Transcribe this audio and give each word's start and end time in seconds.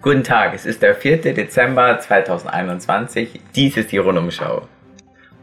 Guten 0.00 0.22
Tag, 0.22 0.54
es 0.54 0.64
ist 0.64 0.80
der 0.80 0.94
4. 0.94 1.34
Dezember 1.34 1.98
2021. 1.98 3.40
Dies 3.56 3.76
ist 3.76 3.90
die 3.90 3.98
Rundumschau. 3.98 4.68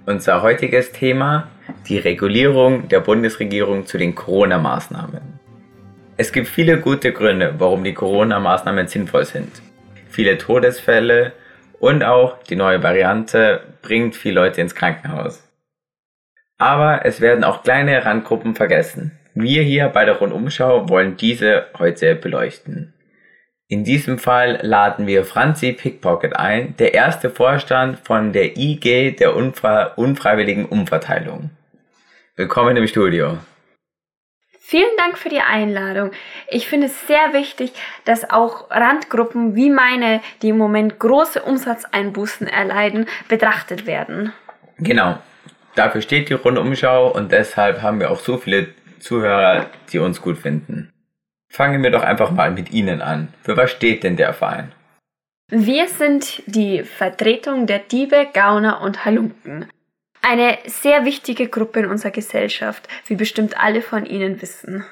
Unser 0.06 0.44
heutiges 0.44 0.94
Thema, 0.94 1.50
die 1.90 1.98
Regulierung 1.98 2.88
der 2.88 3.02
Bundesregierung 3.02 3.86
zu 3.86 3.98
den 3.98 4.16
Corona-Maßnahmen. 4.16 5.42
Es 6.16 6.32
gibt 6.32 6.48
viele 6.48 6.80
gute 6.80 7.12
Gründe, 7.12 7.56
warum 7.58 7.84
die 7.84 7.94
Corona-Maßnahmen 7.94 8.88
sinnvoll 8.88 9.26
sind. 9.26 9.62
Viele 10.08 10.38
Todesfälle 10.38 11.34
und 11.82 12.06
auch 12.06 12.42
die 12.44 12.56
neue 12.56 12.82
Variante 12.82 13.62
bringt 13.82 14.16
viele 14.16 14.36
Leute 14.36 14.62
ins 14.62 14.74
Krankenhaus. 14.74 15.46
Aber 16.58 17.06
es 17.06 17.20
werden 17.20 17.44
auch 17.44 17.62
kleine 17.64 18.06
Randgruppen 18.06 18.56
vergessen. 18.56 19.20
Wir 19.34 19.64
hier 19.64 19.90
bei 19.90 20.06
der 20.06 20.16
Rundumschau 20.16 20.88
wollen 20.88 21.18
diese 21.18 21.66
heute 21.78 22.16
beleuchten. 22.16 22.95
In 23.68 23.84
diesem 23.84 24.20
Fall 24.20 24.60
laden 24.62 25.08
wir 25.08 25.26
Franzi 25.26 25.72
Pickpocket 25.72 26.36
ein, 26.36 26.78
der 26.78 26.94
erste 26.94 27.32
Vorstand 27.32 27.98
von 27.98 28.32
der 28.32 28.58
IG 28.58 29.14
der 29.14 29.36
Unfre 29.36 29.94
unfreiwilligen 29.96 30.68
Umverteilung. 30.68 31.50
Willkommen 32.36 32.78
im 32.78 32.86
Studio. 32.86 33.40
Vielen 34.60 34.96
Dank 34.98 35.18
für 35.18 35.30
die 35.30 35.40
Einladung. 35.40 36.12
Ich 36.48 36.68
finde 36.68 36.88
es 36.88 37.08
sehr 37.08 37.34
wichtig, 37.34 37.72
dass 38.04 38.30
auch 38.30 38.70
Randgruppen 38.70 39.56
wie 39.56 39.72
meine, 39.72 40.22
die 40.44 40.50
im 40.50 40.60
Moment 40.60 41.00
große 41.00 41.42
Umsatzeinbußen 41.42 42.46
erleiden, 42.46 43.08
betrachtet 43.30 43.88
werden. 43.88 44.32
Genau. 44.78 45.18
Dafür 45.74 46.02
steht 46.02 46.30
die 46.30 46.34
Rundumschau 46.34 47.12
und 47.12 47.32
deshalb 47.32 47.82
haben 47.82 48.00
wir 48.00 48.12
auch 48.12 48.20
so 48.20 48.38
viele 48.38 48.68
Zuhörer, 49.00 49.72
die 49.92 49.98
uns 49.98 50.22
gut 50.22 50.38
finden. 50.38 50.92
Fangen 51.56 51.82
wir 51.84 51.90
doch 51.90 52.04
einfach 52.04 52.32
mal 52.32 52.52
mit 52.52 52.74
Ihnen 52.74 53.02
an. 53.02 53.30
Für 53.42 53.56
was 53.56 53.72
steht 53.72 54.04
denn 54.04 54.18
der 54.18 54.34
Verein? 54.34 54.74
Wir 55.50 55.88
sind 55.88 56.44
die 56.48 56.84
Vertretung 56.84 57.66
der 57.66 57.80
Diebe, 57.80 58.28
Gauner 58.34 58.82
und 58.82 59.06
Halunken. 59.06 59.66
Eine 60.22 60.58
sehr 60.66 61.06
wichtige 61.06 61.48
Gruppe 61.48 61.80
in 61.80 61.86
unserer 61.86 62.12
Gesellschaft, 62.12 62.90
wie 63.08 63.16
bestimmt 63.16 63.58
alle 63.58 63.82
von 63.82 64.06
Ihnen 64.06 64.42
wissen. 64.42 64.84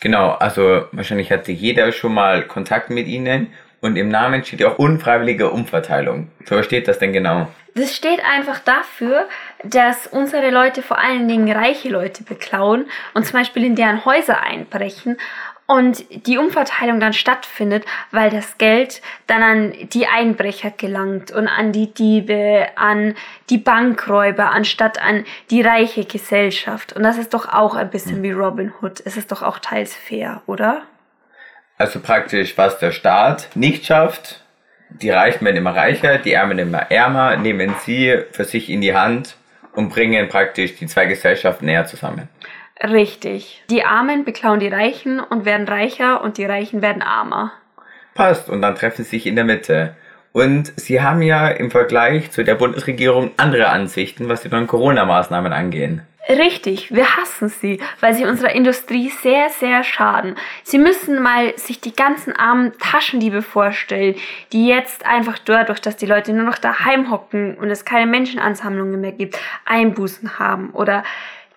Genau, 0.00 0.30
also 0.30 0.84
wahrscheinlich 0.92 1.32
hatte 1.32 1.50
jeder 1.50 1.90
schon 1.90 2.14
mal 2.14 2.46
Kontakt 2.46 2.90
mit 2.90 3.08
Ihnen 3.08 3.48
und 3.80 3.96
im 3.96 4.08
Namen 4.08 4.44
steht 4.44 4.60
ja 4.60 4.68
auch 4.68 4.78
unfreiwillige 4.78 5.50
Umverteilung. 5.50 6.30
Für 6.44 6.58
was 6.58 6.66
steht 6.66 6.86
das 6.86 7.00
denn 7.00 7.12
genau? 7.12 7.48
Das 7.74 7.92
steht 7.92 8.20
einfach 8.24 8.60
dafür, 8.60 9.26
dass 9.64 10.06
unsere 10.06 10.50
Leute 10.50 10.80
vor 10.82 10.98
allen 10.98 11.26
Dingen 11.26 11.50
reiche 11.50 11.88
Leute 11.88 12.22
beklauen 12.22 12.86
und 13.14 13.26
zum 13.26 13.40
Beispiel 13.40 13.64
in 13.64 13.74
deren 13.74 14.04
Häuser 14.04 14.40
einbrechen 14.44 15.16
und 15.66 16.04
die 16.26 16.36
Umverteilung 16.36 17.00
dann 17.00 17.12
stattfindet, 17.12 17.84
weil 18.10 18.30
das 18.30 18.58
Geld 18.58 19.00
dann 19.26 19.42
an 19.42 19.72
die 19.92 20.06
Einbrecher 20.06 20.70
gelangt 20.70 21.30
und 21.30 21.48
an 21.48 21.72
die 21.72 21.92
Diebe, 21.92 22.68
an 22.76 23.14
die 23.48 23.58
Bankräuber, 23.58 24.50
anstatt 24.50 25.00
an 25.00 25.24
die 25.50 25.62
reiche 25.62 26.04
Gesellschaft. 26.04 26.92
Und 26.92 27.02
das 27.02 27.16
ist 27.16 27.32
doch 27.32 27.48
auch 27.48 27.76
ein 27.76 27.90
bisschen 27.90 28.22
wie 28.22 28.32
Robin 28.32 28.72
Hood. 28.80 29.02
Es 29.04 29.16
ist 29.16 29.32
doch 29.32 29.42
auch 29.42 29.58
teils 29.58 29.94
fair, 29.94 30.42
oder? 30.46 30.82
Also 31.78 32.00
praktisch, 32.00 32.56
was 32.56 32.78
der 32.78 32.92
Staat 32.92 33.48
nicht 33.54 33.86
schafft, 33.86 34.44
die 34.90 35.10
Reichen 35.10 35.44
werden 35.44 35.56
immer 35.56 35.74
reicher, 35.74 36.18
die 36.18 36.32
Ärmeren 36.32 36.58
immer 36.60 36.90
ärmer, 36.90 37.36
nehmen 37.36 37.74
sie 37.84 38.22
für 38.30 38.44
sich 38.44 38.70
in 38.70 38.80
die 38.80 38.94
Hand 38.94 39.36
und 39.72 39.88
bringen 39.88 40.28
praktisch 40.28 40.76
die 40.76 40.86
zwei 40.86 41.06
Gesellschaften 41.06 41.66
näher 41.66 41.86
zusammen. 41.86 42.28
Richtig. 42.82 43.62
Die 43.70 43.84
Armen 43.84 44.24
beklauen 44.24 44.60
die 44.60 44.68
Reichen 44.68 45.20
und 45.20 45.44
werden 45.44 45.68
reicher 45.68 46.22
und 46.22 46.38
die 46.38 46.44
Reichen 46.44 46.82
werden 46.82 47.02
armer. 47.02 47.52
Passt, 48.14 48.48
und 48.48 48.62
dann 48.62 48.74
treffen 48.74 49.04
sie 49.04 49.10
sich 49.10 49.26
in 49.26 49.36
der 49.36 49.44
Mitte. 49.44 49.96
Und 50.32 50.72
sie 50.76 51.00
haben 51.00 51.22
ja 51.22 51.48
im 51.48 51.70
Vergleich 51.70 52.32
zu 52.32 52.42
der 52.42 52.56
Bundesregierung 52.56 53.30
andere 53.36 53.68
Ansichten, 53.68 54.28
was 54.28 54.42
die 54.42 54.48
neuen 54.48 54.66
Corona-Maßnahmen 54.66 55.52
angehen. 55.52 56.02
Richtig, 56.28 56.92
wir 56.92 57.16
hassen 57.16 57.50
sie, 57.50 57.80
weil 58.00 58.14
sie 58.14 58.24
unserer 58.24 58.54
Industrie 58.54 59.10
sehr, 59.10 59.50
sehr 59.50 59.84
schaden. 59.84 60.36
Sie 60.62 60.78
müssen 60.78 61.22
mal 61.22 61.56
sich 61.58 61.80
die 61.80 61.94
ganzen 61.94 62.34
armen 62.34 62.72
Taschendiebe 62.78 63.42
vorstellen, 63.42 64.14
die 64.50 64.66
jetzt 64.66 65.04
einfach 65.04 65.38
dadurch, 65.38 65.80
dass 65.80 65.96
die 65.96 66.06
Leute 66.06 66.32
nur 66.32 66.46
noch 66.46 66.58
daheim 66.58 67.10
hocken 67.10 67.56
und 67.56 67.70
es 67.70 67.84
keine 67.84 68.10
Menschenansammlungen 68.10 69.02
mehr 69.02 69.12
gibt, 69.12 69.38
Einbußen 69.66 70.38
haben. 70.38 70.70
Oder 70.70 71.04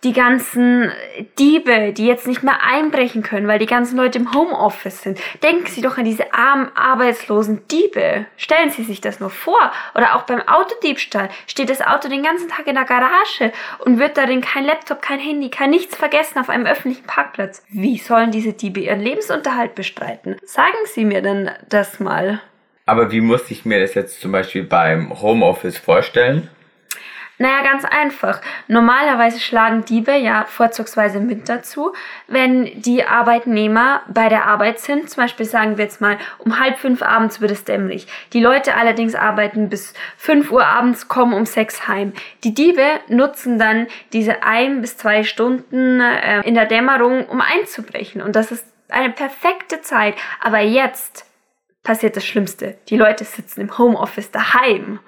die 0.03 0.13
ganzen 0.13 0.91
Diebe, 1.39 1.91
die 1.93 2.05
jetzt 2.05 2.27
nicht 2.27 2.43
mehr 2.43 2.61
einbrechen 2.63 3.23
können, 3.23 3.47
weil 3.47 3.59
die 3.59 3.65
ganzen 3.65 3.97
Leute 3.97 4.19
im 4.19 4.33
Homeoffice 4.33 5.01
sind. 5.01 5.19
Denken 5.41 5.65
Sie 5.67 5.81
doch 5.81 5.97
an 5.97 6.05
diese 6.05 6.33
armen, 6.33 6.69
arbeitslosen 6.75 7.67
Diebe. 7.67 8.25
Stellen 8.37 8.69
Sie 8.69 8.83
sich 8.83 9.01
das 9.01 9.19
nur 9.19 9.29
vor. 9.29 9.71
Oder 9.95 10.15
auch 10.15 10.23
beim 10.23 10.41
Autodiebstahl 10.41 11.29
steht 11.47 11.69
das 11.69 11.81
Auto 11.81 12.09
den 12.09 12.23
ganzen 12.23 12.47
Tag 12.47 12.67
in 12.67 12.75
der 12.75 12.85
Garage 12.85 13.51
und 13.79 13.99
wird 13.99 14.17
darin 14.17 14.41
kein 14.41 14.65
Laptop, 14.65 15.01
kein 15.01 15.19
Handy, 15.19 15.49
kein 15.49 15.71
nichts 15.71 15.95
vergessen 15.95 16.39
auf 16.39 16.49
einem 16.49 16.65
öffentlichen 16.65 17.05
Parkplatz. 17.05 17.63
Wie 17.69 17.97
sollen 17.97 18.31
diese 18.31 18.53
Diebe 18.53 18.79
ihren 18.79 19.01
Lebensunterhalt 19.01 19.75
bestreiten? 19.75 20.37
Sagen 20.43 20.77
Sie 20.85 21.05
mir 21.05 21.21
denn 21.21 21.49
das 21.69 21.99
mal. 21.99 22.41
Aber 22.85 23.11
wie 23.11 23.21
muss 23.21 23.51
ich 23.51 23.65
mir 23.65 23.81
das 23.81 23.95
jetzt 23.95 24.21
zum 24.21 24.31
Beispiel 24.31 24.63
beim 24.63 25.21
Homeoffice 25.21 25.77
vorstellen? 25.77 26.49
Naja, 27.39 27.61
ganz 27.61 27.85
einfach. 27.85 28.41
Normalerweise 28.67 29.39
schlagen 29.39 29.85
Diebe 29.85 30.15
ja 30.15 30.45
vorzugsweise 30.45 31.19
im 31.19 31.29
Winter 31.29 31.61
zu, 31.61 31.93
wenn 32.27 32.81
die 32.81 33.03
Arbeitnehmer 33.03 34.01
bei 34.07 34.27
der 34.27 34.47
Arbeit 34.47 34.79
sind. 34.79 35.09
Zum 35.09 35.23
Beispiel 35.23 35.45
sagen 35.45 35.77
wir 35.77 35.83
jetzt 35.83 36.01
mal, 36.01 36.17
um 36.39 36.59
halb 36.59 36.79
fünf 36.79 37.03
abends 37.03 37.39
wird 37.39 37.51
es 37.51 37.63
dämmerig. 37.63 38.07
Die 38.33 38.39
Leute 38.39 38.75
allerdings 38.75 39.13
arbeiten 39.13 39.69
bis 39.69 39.93
fünf 40.17 40.51
Uhr 40.51 40.65
abends, 40.65 41.07
kommen 41.07 41.33
um 41.33 41.45
sechs 41.45 41.87
heim. 41.87 42.13
Die 42.43 42.55
Diebe 42.55 42.83
nutzen 43.07 43.59
dann 43.59 43.85
diese 44.13 44.41
ein 44.41 44.81
bis 44.81 44.97
zwei 44.97 45.23
Stunden 45.23 46.01
äh, 46.01 46.41
in 46.41 46.55
der 46.55 46.65
Dämmerung, 46.65 47.27
um 47.27 47.41
einzubrechen. 47.41 48.21
Und 48.21 48.35
das 48.35 48.51
ist 48.51 48.65
eine 48.89 49.11
perfekte 49.11 49.81
Zeit. 49.81 50.15
Aber 50.41 50.59
jetzt 50.59 51.25
passiert 51.83 52.15
das 52.15 52.25
Schlimmste. 52.25 52.77
Die 52.89 52.97
Leute 52.97 53.25
sitzen 53.25 53.61
im 53.61 53.77
Homeoffice 53.77 54.31
daheim. 54.31 54.99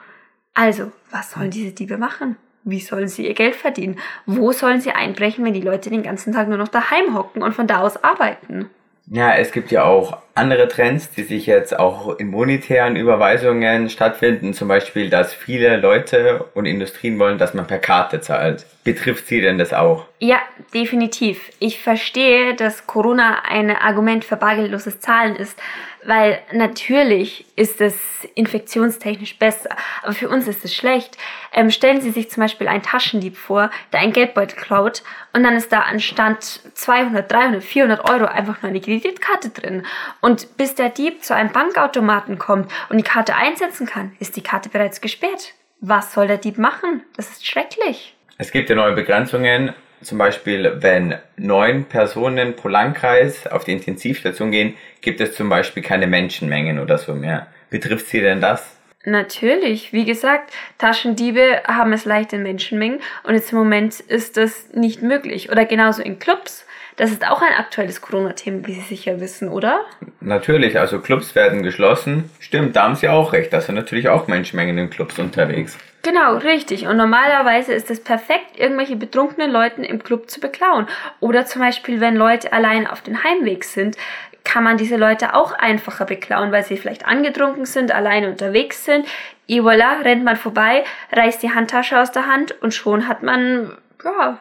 Also, 0.59 0.91
was 1.09 1.31
sollen 1.31 1.51
diese 1.51 1.71
Diebe 1.71 1.97
machen? 1.97 2.35
Wie 2.65 2.81
sollen 2.81 3.07
sie 3.07 3.25
ihr 3.25 3.33
Geld 3.33 3.55
verdienen? 3.55 3.97
Wo 4.25 4.51
sollen 4.51 4.81
sie 4.81 4.91
einbrechen, 4.91 5.45
wenn 5.45 5.53
die 5.53 5.61
Leute 5.61 5.89
den 5.89 6.03
ganzen 6.03 6.33
Tag 6.33 6.49
nur 6.49 6.57
noch 6.57 6.67
daheim 6.67 7.15
hocken 7.15 7.41
und 7.41 7.53
von 7.53 7.65
da 7.65 7.79
aus 7.79 8.03
arbeiten? 8.03 8.69
Ja, 9.11 9.33
es 9.33 9.53
gibt 9.53 9.71
ja 9.71 9.85
auch 9.85 10.17
andere 10.35 10.67
Trends, 10.67 11.11
die 11.11 11.23
sich 11.23 11.45
jetzt 11.45 11.79
auch 11.79 12.19
in 12.19 12.29
monetären 12.29 12.97
Überweisungen 12.97 13.89
stattfinden. 13.89 14.53
Zum 14.53 14.67
Beispiel, 14.67 15.09
dass 15.09 15.33
viele 15.33 15.77
Leute 15.77 16.45
und 16.53 16.65
Industrien 16.65 17.17
wollen, 17.19 17.37
dass 17.37 17.53
man 17.53 17.65
per 17.65 17.79
Karte 17.79 18.19
zahlt. 18.19 18.65
Betrifft 18.83 19.27
Sie 19.27 19.39
denn 19.39 19.57
das 19.57 19.73
auch? 19.73 20.07
Ja, 20.19 20.39
definitiv. 20.73 21.51
Ich 21.59 21.79
verstehe, 21.79 22.53
dass 22.55 22.85
Corona 22.85 23.43
ein 23.47 23.71
Argument 23.71 24.25
für 24.25 24.35
bargeldloses 24.35 24.99
Zahlen 24.99 25.37
ist, 25.37 25.57
weil 26.05 26.41
natürlich 26.51 27.45
ist 27.55 27.81
es 27.81 27.95
infektionstechnisch 28.35 29.37
besser, 29.37 29.69
aber 30.01 30.13
für 30.13 30.29
uns 30.29 30.47
ist 30.47 30.63
es 30.63 30.75
schlecht. 30.75 31.17
Ähm, 31.53 31.71
stellen 31.71 32.01
Sie 32.01 32.11
sich 32.11 32.29
zum 32.29 32.41
Beispiel 32.41 32.67
einen 32.67 32.83
Taschendieb 32.83 33.37
vor, 33.37 33.69
der 33.91 33.99
einen 33.99 34.13
Geldbeutel 34.13 34.57
klaut 34.57 35.03
und 35.33 35.43
dann 35.43 35.55
ist 35.55 35.71
da 35.71 35.81
anstatt 35.81 36.61
200, 36.73 37.31
300, 37.31 37.63
400 37.63 38.09
Euro 38.09 38.25
einfach 38.25 38.61
nur 38.61 38.69
eine 38.69 38.81
Kreditkarte 38.81 39.49
drin. 39.49 39.85
Und 40.21 40.57
bis 40.57 40.75
der 40.75 40.89
Dieb 40.89 41.23
zu 41.23 41.35
einem 41.35 41.51
Bankautomaten 41.51 42.39
kommt 42.39 42.71
und 42.89 42.97
die 42.97 43.03
Karte 43.03 43.35
einsetzen 43.35 43.87
kann, 43.87 44.13
ist 44.19 44.35
die 44.35 44.43
Karte 44.43 44.69
bereits 44.69 45.01
gesperrt. 45.01 45.53
Was 45.81 46.13
soll 46.13 46.27
der 46.27 46.37
Dieb 46.37 46.57
machen? 46.57 47.03
Das 47.15 47.29
ist 47.29 47.47
schrecklich. 47.47 48.15
Es 48.37 48.51
gibt 48.51 48.69
ja 48.69 48.75
neue 48.75 48.93
Begrenzungen 48.93 49.73
zum 50.01 50.17
Beispiel, 50.17 50.77
wenn 50.79 51.15
neun 51.37 51.85
Personen 51.85 52.55
pro 52.55 52.69
Landkreis 52.69 53.47
auf 53.47 53.65
die 53.65 53.73
Intensivstation 53.73 54.51
gehen, 54.51 54.75
gibt 55.01 55.21
es 55.21 55.35
zum 55.35 55.49
Beispiel 55.49 55.83
keine 55.83 56.07
Menschenmengen 56.07 56.79
oder 56.79 56.97
so 56.97 57.13
mehr. 57.13 57.47
Betrifft 57.69 58.07
Sie 58.07 58.21
denn 58.21 58.41
das? 58.41 58.75
Natürlich, 59.05 59.93
wie 59.93 60.05
gesagt, 60.05 60.51
Taschendiebe 60.77 61.61
haben 61.65 61.93
es 61.93 62.05
leicht 62.05 62.33
in 62.33 62.43
Menschenmengen 62.43 62.99
und 63.23 63.33
jetzt 63.33 63.51
im 63.51 63.57
Moment 63.57 63.99
ist 63.99 64.35
das 64.37 64.69
nicht 64.73 65.01
möglich. 65.01 65.51
Oder 65.51 65.65
genauso 65.65 66.01
in 66.01 66.19
Clubs. 66.19 66.65
Das 66.97 67.11
ist 67.11 67.25
auch 67.25 67.41
ein 67.41 67.53
aktuelles 67.57 68.01
Corona-Thema, 68.01 68.67
wie 68.67 68.73
Sie 68.73 68.81
sicher 68.81 69.21
wissen, 69.21 69.47
oder? 69.47 69.85
Natürlich, 70.19 70.77
also 70.77 70.99
Clubs 70.99 71.33
werden 71.33 71.63
geschlossen. 71.63 72.29
Stimmt, 72.39 72.75
da 72.75 72.83
haben 72.83 72.95
Sie 72.95 73.07
auch 73.07 73.31
recht. 73.31 73.53
Da 73.53 73.61
sind 73.61 73.75
natürlich 73.75 74.09
auch 74.09 74.27
Menschenmengen 74.27 74.77
in 74.77 74.89
Clubs 74.89 75.17
unterwegs. 75.17 75.77
Genau, 76.01 76.37
richtig. 76.37 76.87
Und 76.87 76.97
normalerweise 76.97 77.73
ist 77.73 77.91
es 77.91 78.01
perfekt, 78.01 78.57
irgendwelche 78.57 78.95
betrunkenen 78.95 79.51
Leuten 79.51 79.83
im 79.83 80.01
Club 80.01 80.29
zu 80.29 80.39
beklauen. 80.39 80.87
Oder 81.19 81.45
zum 81.45 81.61
Beispiel, 81.61 81.99
wenn 81.99 82.15
Leute 82.15 82.53
allein 82.53 82.87
auf 82.87 83.01
den 83.01 83.23
Heimweg 83.23 83.65
sind, 83.65 83.97
kann 84.45 84.63
man 84.63 84.77
diese 84.77 84.95
Leute 84.95 85.35
auch 85.35 85.51
einfacher 85.51 86.05
beklauen, 86.05 86.51
weil 86.51 86.63
sie 86.63 86.77
vielleicht 86.77 87.05
angetrunken 87.05 87.65
sind, 87.65 87.91
alleine 87.91 88.29
unterwegs 88.29 88.85
sind. 88.85 89.05
Et 89.47 89.61
voilà, 89.61 90.03
rennt 90.03 90.23
man 90.23 90.37
vorbei, 90.37 90.83
reißt 91.11 91.43
die 91.43 91.53
Handtasche 91.53 91.99
aus 91.99 92.11
der 92.11 92.27
Hand 92.27 92.53
und 92.61 92.73
schon 92.73 93.07
hat 93.07 93.21
man, 93.21 93.77
ja, 94.03 94.39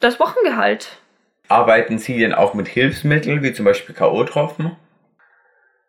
das 0.00 0.18
Wochengehalt. 0.18 0.98
Arbeiten 1.48 1.98
Sie 1.98 2.18
denn 2.18 2.34
auch 2.34 2.54
mit 2.54 2.68
Hilfsmitteln, 2.68 3.42
wie 3.42 3.52
zum 3.52 3.66
Beispiel 3.66 3.94
K.O.-Tropfen? 3.94 4.70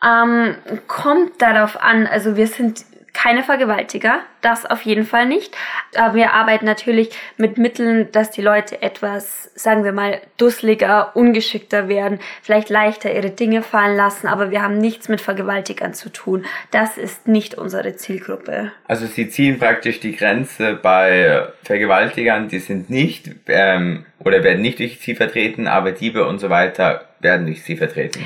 Ähm, 0.03 0.55
kommt 0.87 1.41
darauf 1.41 1.81
an, 1.81 2.05
also 2.05 2.35
wir 2.35 2.47
sind 2.47 2.85
keine 3.15 3.43
Vergewaltiger, 3.43 4.19
das 4.41 4.65
auf 4.65 4.81
jeden 4.83 5.05
Fall 5.05 5.25
nicht. 5.25 5.55
Aber 5.95 6.13
wir 6.13 6.33
arbeiten 6.33 6.65
natürlich 6.65 7.09
mit 7.37 7.57
Mitteln, 7.57 8.11
dass 8.11 8.29
die 8.29 8.41
Leute 8.41 8.81
etwas, 8.81 9.49
sagen 9.55 9.83
wir 9.83 9.93
mal, 9.93 10.21
dusseliger, 10.37 11.15
ungeschickter 11.15 11.87
werden, 11.87 12.19
vielleicht 12.43 12.69
leichter 12.69 13.13
ihre 13.13 13.31
Dinge 13.31 13.63
fallen 13.63 13.95
lassen, 13.95 14.27
aber 14.27 14.51
wir 14.51 14.61
haben 14.61 14.77
nichts 14.77 15.09
mit 15.09 15.21
Vergewaltigern 15.21 15.93
zu 15.93 16.09
tun. 16.09 16.45
Das 16.71 16.97
ist 16.97 17.27
nicht 17.27 17.55
unsere 17.55 17.95
Zielgruppe. 17.95 18.71
Also 18.87 19.07
Sie 19.07 19.29
ziehen 19.29 19.57
praktisch 19.57 19.99
die 19.99 20.15
Grenze 20.15 20.73
bei 20.75 21.47
Vergewaltigern, 21.63 22.49
die 22.49 22.59
sind 22.59 22.89
nicht 22.89 23.31
ähm, 23.47 24.05
oder 24.19 24.43
werden 24.43 24.61
nicht 24.61 24.79
durch 24.79 24.99
Sie 24.99 25.15
vertreten, 25.15 25.67
aber 25.67 25.93
Diebe 25.93 26.27
und 26.27 26.39
so 26.39 26.49
weiter 26.49 27.05
werden 27.21 27.45
durch 27.45 27.63
Sie 27.63 27.77
vertreten. 27.77 28.19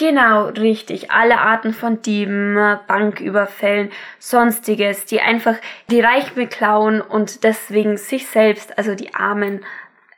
Genau, 0.00 0.46
richtig. 0.46 1.10
Alle 1.10 1.40
Arten 1.40 1.74
von 1.74 2.00
Dieben, 2.00 2.56
Banküberfällen, 2.86 3.90
sonstiges, 4.18 5.04
die 5.04 5.20
einfach 5.20 5.56
die 5.90 6.00
Reichen 6.00 6.36
beklauen 6.36 7.02
und 7.02 7.44
deswegen 7.44 7.98
sich 7.98 8.26
selbst, 8.26 8.78
also 8.78 8.94
die 8.94 9.14
Armen, 9.14 9.62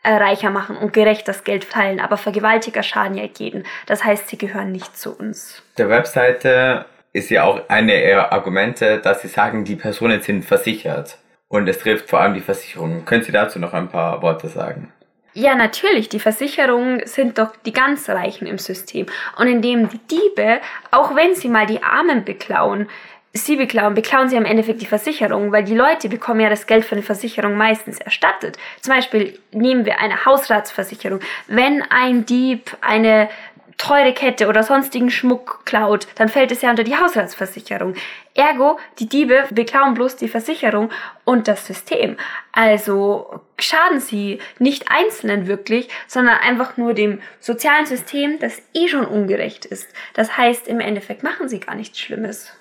äh, 0.04 0.12
reicher 0.14 0.50
machen 0.50 0.76
und 0.76 0.92
gerecht 0.92 1.26
das 1.26 1.42
Geld 1.42 1.68
teilen. 1.68 1.98
Aber 1.98 2.16
Vergewaltiger 2.16 2.84
schaden 2.84 3.16
ja 3.16 3.24
jeden. 3.36 3.64
Das 3.86 4.04
heißt, 4.04 4.28
sie 4.28 4.38
gehören 4.38 4.70
nicht 4.70 4.96
zu 4.96 5.16
uns. 5.18 5.64
Der 5.78 5.88
Webseite 5.88 6.86
ist 7.12 7.30
ja 7.30 7.42
auch 7.42 7.68
eine 7.68 8.08
ihrer 8.08 8.30
Argumente, 8.30 8.98
dass 8.98 9.22
sie 9.22 9.28
sagen, 9.28 9.64
die 9.64 9.74
Personen 9.74 10.22
sind 10.22 10.44
versichert. 10.44 11.18
Und 11.48 11.68
es 11.68 11.80
trifft 11.80 12.08
vor 12.08 12.20
allem 12.20 12.34
die 12.34 12.40
Versicherung. 12.40 13.04
Können 13.04 13.24
Sie 13.24 13.32
dazu 13.32 13.58
noch 13.58 13.72
ein 13.72 13.88
paar 13.88 14.22
Worte 14.22 14.46
sagen? 14.46 14.92
Ja, 15.34 15.54
natürlich. 15.54 16.08
Die 16.08 16.20
Versicherungen 16.20 17.06
sind 17.06 17.38
doch 17.38 17.56
die 17.64 17.72
ganz 17.72 18.08
Reichen 18.08 18.46
im 18.46 18.58
System. 18.58 19.06
Und 19.38 19.48
indem 19.48 19.88
die 19.88 19.98
Diebe, 19.98 20.60
auch 20.90 21.14
wenn 21.14 21.34
sie 21.34 21.48
mal 21.48 21.66
die 21.66 21.82
Armen 21.82 22.24
beklauen, 22.24 22.88
sie 23.32 23.56
beklauen, 23.56 23.94
beklauen 23.94 24.28
sie 24.28 24.36
im 24.36 24.44
Endeffekt 24.44 24.82
die 24.82 24.86
Versicherung, 24.86 25.52
weil 25.52 25.64
die 25.64 25.74
Leute 25.74 26.10
bekommen 26.10 26.40
ja 26.40 26.50
das 26.50 26.66
Geld 26.66 26.84
von 26.84 26.98
der 26.98 27.04
Versicherung 27.04 27.56
meistens 27.56 27.98
erstattet. 27.98 28.58
Zum 28.80 28.94
Beispiel 28.94 29.38
nehmen 29.52 29.86
wir 29.86 30.00
eine 30.00 30.24
Hausratsversicherung. 30.26 31.20
Wenn 31.46 31.82
ein 31.90 32.26
Dieb 32.26 32.76
eine 32.82 33.30
teure 33.78 34.12
Kette 34.12 34.48
oder 34.48 34.62
sonstigen 34.62 35.10
Schmuck 35.10 35.62
klaut, 35.64 36.06
dann 36.16 36.28
fällt 36.28 36.52
es 36.52 36.62
ja 36.62 36.70
unter 36.70 36.84
die 36.84 36.96
Haushaltsversicherung. 36.96 37.94
Ergo, 38.34 38.78
die 38.98 39.08
Diebe 39.08 39.44
beklauen 39.50 39.94
bloß 39.94 40.16
die 40.16 40.28
Versicherung 40.28 40.90
und 41.24 41.48
das 41.48 41.66
System. 41.66 42.16
Also 42.52 43.40
schaden 43.58 44.00
sie 44.00 44.38
nicht 44.58 44.86
Einzelnen 44.88 45.46
wirklich, 45.46 45.88
sondern 46.06 46.38
einfach 46.38 46.76
nur 46.76 46.94
dem 46.94 47.20
sozialen 47.40 47.86
System, 47.86 48.38
das 48.38 48.62
eh 48.74 48.88
schon 48.88 49.04
ungerecht 49.04 49.64
ist. 49.64 49.88
Das 50.14 50.36
heißt, 50.36 50.68
im 50.68 50.80
Endeffekt 50.80 51.22
machen 51.22 51.48
sie 51.48 51.60
gar 51.60 51.74
nichts 51.74 51.98
Schlimmes. 51.98 52.52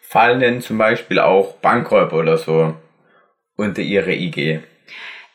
Fallen 0.00 0.40
denn 0.40 0.60
zum 0.62 0.78
Beispiel 0.78 1.18
auch 1.18 1.54
Bankräuber 1.56 2.16
oder 2.16 2.38
so 2.38 2.74
unter 3.56 3.82
ihre 3.82 4.14
IG? 4.14 4.60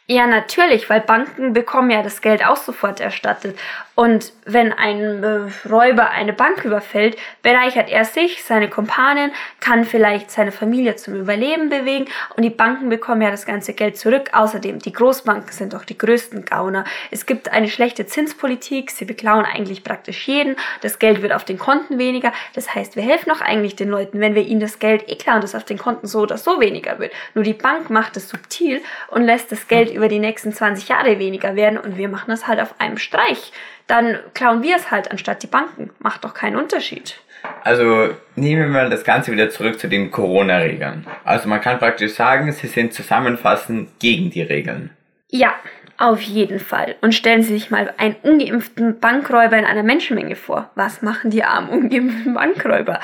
Ja, 0.06 0.28
natürlich, 0.28 0.90
weil 0.90 1.00
Banken 1.00 1.54
bekommen 1.54 1.90
ja 1.90 2.04
das 2.04 2.22
Geld 2.22 2.46
auch 2.46 2.58
sofort 2.58 3.00
erstattet. 3.00 3.58
Und 3.96 4.34
wenn 4.44 4.74
ein 4.74 5.24
Räuber 5.70 6.10
eine 6.10 6.34
Bank 6.34 6.66
überfällt, 6.66 7.16
bereichert 7.44 7.90
er 7.90 8.04
sich, 8.06 8.44
seine 8.44 8.68
Kumpanen, 8.68 9.32
kann 9.60 9.86
vielleicht 9.86 10.32
seine 10.32 10.52
Familie 10.52 10.96
zum 10.96 11.14
Überleben 11.14 11.70
bewegen 11.70 12.08
und 12.36 12.42
die 12.42 12.50
Banken 12.50 12.90
bekommen 12.90 13.22
ja 13.22 13.30
das 13.30 13.46
ganze 13.46 13.74
Geld 13.74 13.98
zurück. 13.98 14.32
Außerdem, 14.34 14.80
die 14.80 14.92
Großbanken 14.92 15.52
sind 15.52 15.74
doch 15.74 15.86
die 15.86 15.98
größten 15.98 16.44
Gauner. 16.44 16.86
Es 17.12 17.28
gibt 17.28 17.54
eine 17.54 17.70
schlechte 17.70 18.08
Zinspolitik, 18.08 18.90
sie 18.90 19.06
beklauen 19.06 19.46
eigentlich 19.46 19.84
praktisch 19.84 20.28
jeden, 20.28 20.56
das 20.82 20.98
Geld 20.98 21.22
wird 21.22 21.32
auf 21.32 21.46
den 21.46 21.60
Konten 21.60 22.00
weniger. 22.00 22.34
Das 22.56 22.74
heißt, 22.74 22.96
wir 22.96 23.04
helfen 23.04 23.30
doch 23.30 23.42
eigentlich 23.42 23.76
den 23.76 23.90
Leuten, 23.90 24.20
wenn 24.20 24.34
wir 24.34 24.44
ihnen 24.44 24.60
das 24.60 24.80
Geld 24.80 25.08
eh 25.08 25.16
klauen, 25.16 25.42
dass 25.42 25.54
auf 25.54 25.66
den 25.66 25.78
Konten 25.78 26.08
so 26.08 26.22
oder 26.22 26.40
so 26.40 26.60
weniger 26.60 26.98
wird. 26.98 27.14
Nur 27.36 27.44
die 27.44 27.54
Bank 27.54 27.92
macht 27.92 28.18
es 28.18 28.28
subtil 28.28 28.82
und 29.10 29.22
lässt 29.22 29.52
das 29.52 29.68
Geld 29.68 29.93
über 29.94 30.08
die 30.08 30.20
nächsten 30.20 30.52
20 30.52 30.90
Jahre 30.90 31.20
weniger 31.20 31.56
werden 31.56 31.78
und 31.78 31.98
wir 31.98 32.10
machen 32.10 32.30
das 32.30 32.48
halt 32.48 32.60
auf 32.60 32.80
einem 32.80 32.98
Streich 32.98 33.52
dann 33.88 34.20
klauen 34.34 34.64
wir 34.64 34.76
es 34.76 34.92
halt 34.92 35.12
anstatt 35.12 35.44
die 35.44 35.48
Banken. 35.48 35.92
Macht 36.00 36.24
doch 36.24 36.34
keinen 36.34 36.56
Unterschied. 36.56 37.20
Also 37.64 38.12
nehmen 38.36 38.72
wir 38.72 38.90
das 38.90 39.04
Ganze 39.04 39.32
wieder 39.32 39.50
zurück 39.50 39.80
zu 39.80 39.90
den 39.90 40.12
Corona-Regeln. 40.12 41.06
Also 41.26 41.50
man 41.50 41.60
kann 41.60 41.80
praktisch 41.80 42.14
sagen, 42.14 42.52
sie 42.52 42.68
sind 42.68 42.94
zusammenfassend 42.94 44.00
gegen 44.00 44.30
die 44.30 44.42
Regeln. 44.42 44.92
Ja, 45.30 45.54
auf 45.98 46.22
jeden 46.22 46.60
Fall. 46.60 46.96
Und 47.02 47.14
stellen 47.14 47.44
Sie 47.44 47.54
sich 47.54 47.70
mal 47.70 47.94
einen 47.98 48.16
ungeimpften 48.24 49.00
Bankräuber 49.00 49.58
in 49.58 49.66
einer 49.66 49.84
Menschenmenge 49.84 50.36
vor. 50.36 50.70
Was 50.76 51.02
machen 51.02 51.32
die 51.32 51.44
armen 51.44 51.70
ungeimpften 51.70 52.34
Bankräuber? 52.34 53.00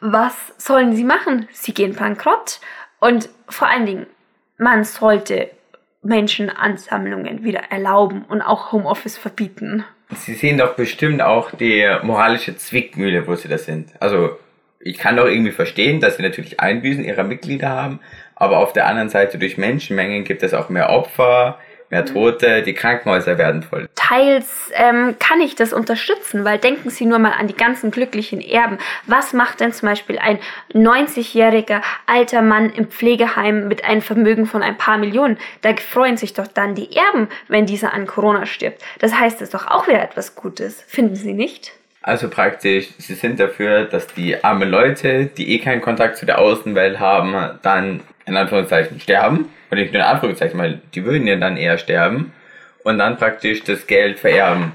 Was 0.00 0.34
sollen 0.58 0.94
sie 0.94 1.04
machen? 1.04 1.48
Sie 1.52 1.72
gehen 1.72 1.94
bankrott. 1.94 2.60
Und 3.00 3.28
vor 3.48 3.68
allen 3.68 3.86
Dingen, 3.86 4.06
man 4.58 4.84
sollte 4.84 5.50
Menschenansammlungen 6.02 7.44
wieder 7.44 7.64
erlauben 7.70 8.24
und 8.28 8.42
auch 8.42 8.72
Homeoffice 8.72 9.18
verbieten. 9.18 9.84
Sie 10.14 10.34
sehen 10.34 10.58
doch 10.58 10.74
bestimmt 10.74 11.20
auch 11.20 11.50
die 11.52 11.86
moralische 12.02 12.56
Zwickmühle, 12.56 13.26
wo 13.26 13.34
Sie 13.34 13.48
da 13.48 13.58
sind. 13.58 13.90
Also 14.00 14.38
ich 14.80 14.98
kann 14.98 15.16
doch 15.16 15.26
irgendwie 15.26 15.52
verstehen, 15.52 16.00
dass 16.00 16.16
Sie 16.16 16.22
natürlich 16.22 16.60
Einbüßen 16.60 17.04
Ihrer 17.04 17.24
Mitglieder 17.24 17.68
haben, 17.68 18.00
aber 18.36 18.58
auf 18.58 18.72
der 18.72 18.86
anderen 18.86 19.08
Seite 19.08 19.38
durch 19.38 19.58
Menschenmengen 19.58 20.24
gibt 20.24 20.42
es 20.42 20.54
auch 20.54 20.68
mehr 20.68 20.90
Opfer, 20.90 21.58
mehr 21.90 22.04
Tote, 22.04 22.62
die 22.62 22.74
Krankenhäuser 22.74 23.38
werden 23.38 23.62
voll. 23.62 23.88
Teils 23.94 24.70
ähm, 24.74 25.16
kann 25.18 25.40
ich 25.40 25.54
das 25.54 25.72
unterstützen, 25.72 26.44
weil 26.44 26.58
denken 26.58 26.90
Sie 26.90 27.06
nur 27.06 27.18
mal 27.18 27.32
an 27.32 27.46
die 27.46 27.56
ganzen 27.56 27.90
glücklichen 27.90 28.40
Erben. 28.40 28.78
Was 29.06 29.32
macht 29.32 29.60
denn 29.60 29.72
zum 29.72 29.88
Beispiel 29.88 30.18
ein 30.18 30.38
90-jähriger 30.72 31.82
alter 32.06 32.42
Mann 32.42 32.70
im 32.70 32.88
Pflegeheim 32.88 33.68
mit 33.68 33.84
einem 33.84 34.02
Vermögen 34.02 34.46
von 34.46 34.62
ein 34.62 34.76
paar 34.76 34.98
Millionen? 34.98 35.38
Da 35.62 35.74
freuen 35.76 36.16
sich 36.16 36.34
doch 36.34 36.46
dann 36.46 36.74
die 36.74 36.96
Erben, 36.96 37.28
wenn 37.48 37.66
dieser 37.66 37.92
an 37.92 38.06
Corona 38.06 38.46
stirbt. 38.46 38.82
Das 38.98 39.14
heißt, 39.14 39.36
es 39.36 39.48
ist 39.48 39.54
doch 39.54 39.66
auch 39.66 39.88
wieder 39.88 40.02
etwas 40.02 40.34
Gutes. 40.34 40.82
Finden 40.86 41.16
Sie 41.16 41.32
nicht? 41.32 41.72
Also 42.02 42.30
praktisch, 42.30 42.88
sie 42.96 43.14
sind 43.14 43.38
dafür, 43.40 43.84
dass 43.84 44.06
die 44.06 44.42
armen 44.42 44.70
Leute, 44.70 45.26
die 45.26 45.52
eh 45.52 45.58
keinen 45.58 45.82
Kontakt 45.82 46.16
zu 46.16 46.24
der 46.24 46.38
Außenwelt 46.38 47.00
haben, 47.00 47.58
dann 47.62 48.00
in 48.24 48.36
Anführungszeichen 48.36 49.00
sterben. 49.00 49.50
Und 49.70 49.78
nicht 49.78 49.92
nur 49.92 50.02
in 50.02 50.08
Anführungszeichen, 50.08 50.58
weil 50.58 50.80
die 50.94 51.04
würden 51.04 51.26
ja 51.26 51.36
dann 51.36 51.56
eher 51.56 51.78
sterben 51.78 52.32
und 52.84 52.98
dann 52.98 53.16
praktisch 53.18 53.64
das 53.64 53.86
Geld 53.86 54.18
vererben. 54.18 54.72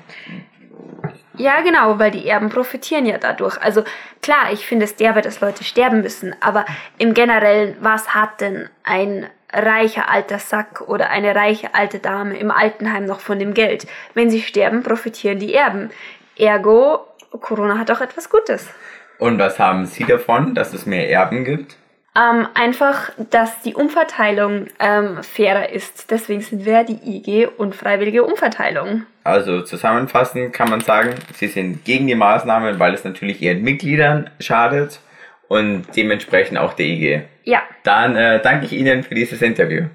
Ja, 1.35 1.61
genau, 1.61 1.97
weil 1.97 2.11
die 2.11 2.27
Erben 2.27 2.49
profitieren 2.49 3.07
ja 3.07 3.17
dadurch. 3.17 3.59
Also 3.59 3.83
klar, 4.21 4.51
ich 4.51 4.67
finde 4.67 4.85
es 4.85 4.95
derbe, 4.95 5.21
dass 5.21 5.41
Leute 5.41 5.63
sterben 5.63 6.01
müssen, 6.01 6.35
aber 6.41 6.65
im 6.99 7.15
Generellen, 7.15 7.75
was 7.79 8.13
hat 8.13 8.39
denn 8.39 8.69
ein 8.83 9.27
reicher 9.51 10.09
alter 10.09 10.38
Sack 10.38 10.81
oder 10.81 11.09
eine 11.09 11.35
reiche 11.35 11.73
alte 11.73 12.00
Dame 12.00 12.38
im 12.38 12.51
Altenheim 12.51 13.05
noch 13.05 13.19
von 13.19 13.39
dem 13.39 13.55
Geld? 13.55 13.88
Wenn 14.13 14.29
sie 14.29 14.41
sterben, 14.41 14.83
profitieren 14.83 15.39
die 15.39 15.55
Erben. 15.55 15.89
Ergo, 16.38 17.07
Corona 17.41 17.79
hat 17.79 17.89
auch 17.89 18.01
etwas 18.01 18.29
Gutes. 18.29 18.69
Und 19.17 19.39
was 19.39 19.57
haben 19.57 19.85
Sie 19.85 20.03
davon, 20.03 20.53
dass 20.53 20.73
es 20.73 20.85
mehr 20.85 21.09
Erben 21.09 21.45
gibt? 21.45 21.77
Ähm, 22.15 22.48
einfach, 22.53 23.12
dass 23.32 23.62
die 23.63 23.74
Umverteilung 23.74 24.67
ähm, 24.79 25.24
fairer 25.24 25.70
ist. 25.70 26.12
Deswegen 26.12 26.41
sind 26.41 26.63
wir 26.63 26.84
die 26.84 27.00
IG 27.03 27.48
und 27.58 27.75
freiwillige 27.75 28.24
Umverteilung. 28.24 29.03
Also 29.24 29.62
zusammenfassend 29.63 30.53
kann 30.53 30.70
man 30.70 30.82
sagen, 30.82 31.15
Sie 31.34 31.48
sind 31.48 31.86
gegen 31.86 32.05
die 32.05 32.13
Maßnahmen, 32.13 32.77
weil 32.77 32.93
es 32.93 33.03
natürlich 33.03 33.41
Ihren 33.41 33.63
Mitgliedern 33.63 34.29
schadet 34.39 35.00
und 35.48 35.86
dementsprechend 35.96 36.60
auch 36.60 36.74
der 36.74 36.86
IG. 36.86 37.22
Ja. 37.46 37.63
Dann 37.84 38.15
äh, 38.15 38.39
danke 38.41 38.67
ich 38.67 38.74
Ihnen 38.74 39.01
für 39.01 39.15
dieses 39.15 39.41
Interview. 39.41 39.86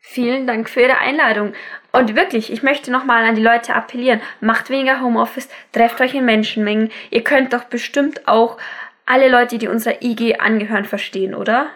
Vielen 0.00 0.46
Dank 0.46 0.68
für 0.68 0.80
Ihre 0.80 0.98
Einladung. 0.98 1.52
Und 1.92 2.16
wirklich, 2.16 2.52
ich 2.52 2.62
möchte 2.62 2.90
nochmal 2.90 3.24
an 3.24 3.34
die 3.34 3.42
Leute 3.42 3.74
appellieren. 3.74 4.20
Macht 4.40 4.70
weniger 4.70 5.00
Homeoffice, 5.00 5.48
trefft 5.72 6.00
euch 6.00 6.14
in 6.14 6.24
Menschenmengen. 6.24 6.90
Ihr 7.10 7.24
könnt 7.24 7.52
doch 7.52 7.64
bestimmt 7.64 8.26
auch 8.26 8.58
alle 9.08 9.28
Leute, 9.28 9.58
die 9.58 9.68
unserer 9.68 10.02
IG 10.02 10.36
angehören, 10.38 10.84
verstehen, 10.84 11.34
oder? 11.34 11.70